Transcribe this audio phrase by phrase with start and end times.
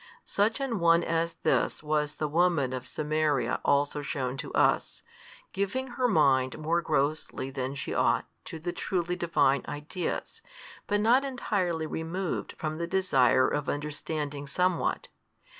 [0.25, 5.03] Such an one as this was the woman of Samaria also shewn to us,
[5.53, 10.41] giving her mind more grossly than she ought to the truly Divine ideas,
[10.87, 15.07] but not entirely removed from the desire of understanding somewhat.